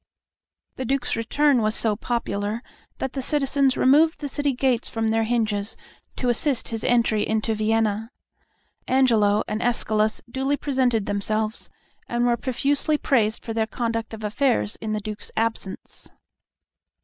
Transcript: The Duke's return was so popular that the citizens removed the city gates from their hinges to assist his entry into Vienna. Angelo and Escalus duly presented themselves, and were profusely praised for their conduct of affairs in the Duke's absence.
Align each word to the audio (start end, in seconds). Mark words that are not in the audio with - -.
The 0.77 0.85
Duke's 0.85 1.15
return 1.15 1.61
was 1.61 1.75
so 1.75 1.95
popular 1.95 2.63
that 2.97 3.13
the 3.13 3.21
citizens 3.21 3.77
removed 3.77 4.19
the 4.19 4.27
city 4.27 4.55
gates 4.55 4.89
from 4.89 5.09
their 5.09 5.25
hinges 5.25 5.77
to 6.15 6.29
assist 6.29 6.69
his 6.69 6.83
entry 6.83 7.21
into 7.21 7.53
Vienna. 7.53 8.09
Angelo 8.87 9.43
and 9.47 9.61
Escalus 9.61 10.19
duly 10.27 10.57
presented 10.57 11.05
themselves, 11.05 11.69
and 12.09 12.25
were 12.25 12.35
profusely 12.35 12.97
praised 12.97 13.45
for 13.45 13.53
their 13.53 13.67
conduct 13.67 14.11
of 14.15 14.23
affairs 14.23 14.75
in 14.77 14.93
the 14.93 15.01
Duke's 15.01 15.29
absence. 15.37 16.09